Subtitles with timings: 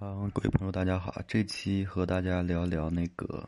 [0.00, 1.20] 啊，各位朋友，大家好！
[1.28, 3.46] 这期和大家聊聊那个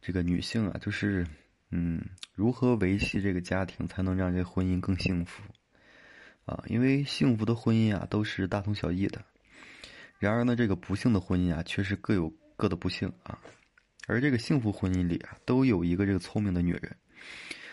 [0.00, 1.26] 这个女性啊，就是
[1.72, 2.00] 嗯，
[2.36, 5.42] 如何维系这个家庭，才能让这婚姻更幸福
[6.44, 6.62] 啊？
[6.68, 9.20] 因为幸福的婚姻啊，都是大同小异的。
[10.20, 13.36] 然而呢，这个不幸的婚姻啊，却是各有各的不幸啊。
[14.06, 16.96] 而这个幸福婚姻里啊，都有一个这个聪明的女人，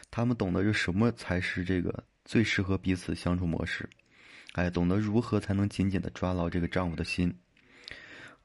[0.09, 3.87] 她们懂得这什么才是这个最适合彼此相处模式，
[4.53, 7.31] 哎，懂得如何才能紧紧的抓牢这个丈夫的心。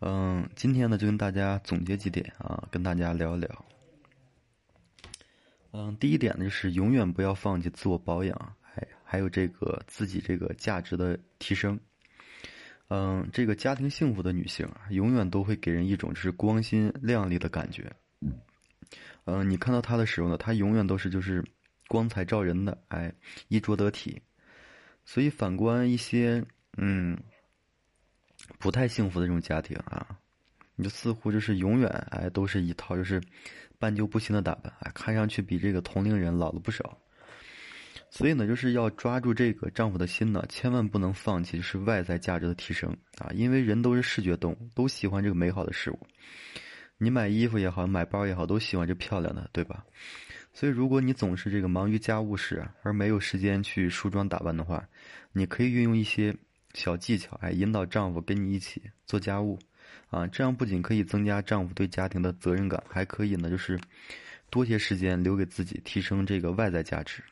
[0.02, 3.64] 嗯，今天呢就跟大家总结几点啊，跟大家聊一聊。
[5.72, 11.78] 嗯，第一点呢就是永远不要放弃自我保养，还还有这个自己这个价值的提升。
[12.88, 17.92] 嗯，这个家庭幸福的女性啊，永远都会给人一种就是光鲜亮丽的感觉。
[19.26, 21.44] 嗯，你看到她的时候呢，她永远都是就是
[21.88, 23.12] 光彩照人的，哎，
[23.48, 24.22] 衣着得体。
[25.04, 26.42] 所以反观一些
[26.78, 27.18] 嗯。
[28.60, 30.06] 不太幸福的这种家庭啊，
[30.76, 33.20] 你就似乎就是永远哎都是一套就是
[33.78, 36.98] 半旧不新的打扮，哎，看上去比这个同龄人老了不少。
[38.10, 45.98] 所以呢，就是要抓住这个丈夫的心呢，千万不能放弃就是外在价值的提升啊，因为人都是视觉动物，都喜欢这个美好的事物。
[46.98, 49.84] 你买衣服也好，买包也好，都喜欢这漂亮的，对吧？
[50.52, 54.86] 所以如果你总是这个忙于家务事而没有时间去梳妆打扮的话，
[55.32, 56.36] 你可以运用一些。
[56.74, 59.58] 小技巧，哎，引导丈夫跟你一起做家务，
[60.10, 63.80] 啊，这样不仅可以增加丈夫对家庭的责任感，还可以呢，就是
[64.50, 67.22] 多些时间留给自己，提升这个外在价值。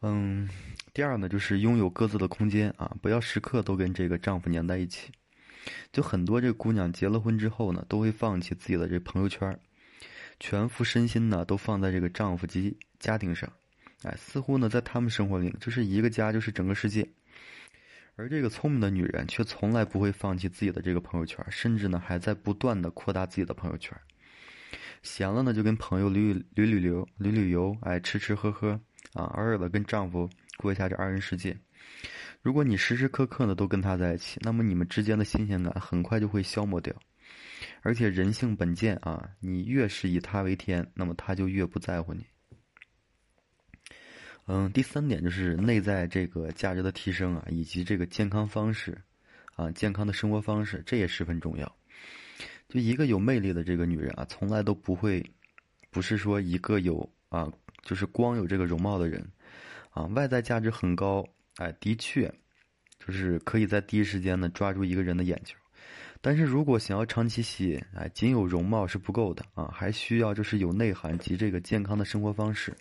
[0.00, 0.48] 嗯，
[0.92, 5.10] 第二呢，就是拥有各自的空间啊，不要时刻都跟这个丈夫粘在一起。
[5.92, 9.56] 就很多这姑娘结了婚之后呢，都会放弃自己的这朋友圈，
[10.40, 13.50] 全副身心呢都放在这个丈夫及家庭上，
[14.02, 17.08] 哎，似乎呢在他们生活里，就是一个家就是整个世界。
[18.16, 23.96] 而这个聪明的女人却从来不会放弃自己的这个朋友圈，甚至呢还在不断的扩大自己的朋友圈。
[25.02, 28.78] 闲了呢就跟朋友旅旅旅游旅旅游，哎吃吃喝喝
[29.14, 30.28] 啊，偶尔的跟丈夫
[30.58, 31.56] 过一下这二人世界。
[32.42, 36.94] 如果你时时刻刻呢都跟他在一起，那么你们之间的新鲜感很快就会消磨掉。
[37.82, 42.24] 而且人性本贱啊，你越是以他为天，那么他就越不在乎你。
[44.46, 49.00] 嗯，第三点就是内在这个价值的提升啊，以及这个健康方式，
[49.54, 51.76] 啊，健康的生活方式，这也十分重要。
[52.68, 55.24] 就一个有魅力的这个女人啊，从来都不会，
[55.90, 57.50] 不是说一个有啊，
[57.82, 59.24] 就是光有这个容貌的人，
[59.90, 61.24] 啊，外在价值很高，
[61.56, 62.32] 哎，的确，
[62.98, 65.56] 就是可以在第一时间呢抓住一个人的眼球。
[66.20, 72.74] 但是如果想要长期吸引，哎，仅有容貌是不够的啊，还需要就是有内涵及这个健康的生活方式。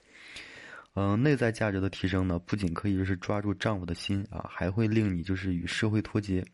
[0.94, 6.46] 嗯，内在价值的提升呢，不仅可以就是抓住丈夫的心啊，还会令你就是与社会脱节，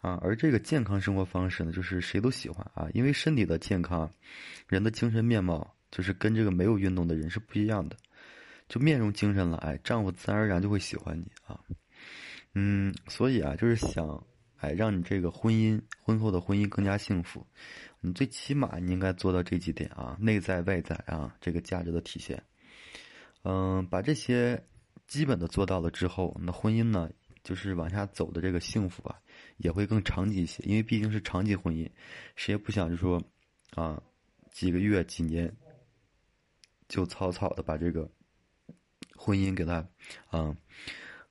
[0.00, 4.10] 啊，而这个健康生活方式呢，就是谁都喜欢啊，因为身体的健康，
[4.66, 7.96] 人的精神面貌就是跟这个没有运动的人是不一样的，
[8.66, 11.60] 就面容精神了，哎，丈夫自然而然就会喜欢你啊，
[12.54, 14.26] 嗯，所以啊，就是想
[14.56, 17.46] 哎，让你这个婚姻婚后的婚姻更加幸福，
[18.00, 22.42] 你最起码你应该做到这几点啊，内在外在啊，这个价值的体现。
[23.44, 24.62] 嗯，把这些
[25.06, 27.10] 基本的做到了之后，那婚姻呢，
[27.42, 29.20] 就是往下走的这个幸福啊，
[29.58, 30.62] 也会更长期一些。
[30.64, 31.86] 因为毕竟是长期婚姻，
[32.36, 33.22] 谁也不想就说，
[33.74, 34.02] 啊，
[34.50, 35.54] 几个月、几年
[36.88, 38.10] 就草草的把这个
[39.14, 39.86] 婚姻给他，
[40.30, 40.56] 啊，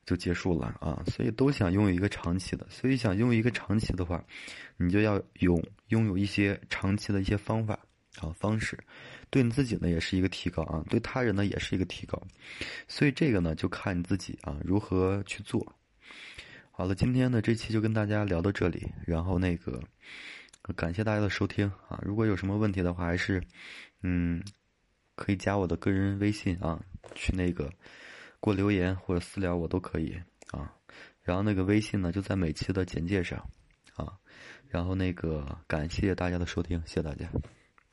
[0.06, 1.03] 就结束了啊。
[1.07, 2.68] 所以都想拥有一个长期的。
[2.69, 4.24] 所以想拥有一个长期的话，
[4.78, 7.80] 你就要拥拥有一些长期的一些方法。
[8.19, 8.78] 啊，方式，
[9.29, 12.22] 对你自己呢也是一个提高啊，对他人呢也是一个提高，
[12.88, 15.75] 所以这个呢就看你自己啊如何去做。
[16.72, 19.81] 好了，今天呢这期就跟大家聊到这里，然后那个
[20.75, 23.41] 感谢大家的收听啊，如果有什么问题的话，还是
[24.01, 24.44] 嗯
[25.16, 26.80] 可以加我的个人微信啊，
[27.16, 27.66] 去那个
[28.41, 30.16] 给我留言或者私聊我都可以
[30.51, 30.72] 啊，
[31.22, 33.40] 然后那个微信呢就在每期的简介上
[33.95, 34.13] 啊，
[34.68, 37.27] 然后那个感谢大家的收听，谢谢大家。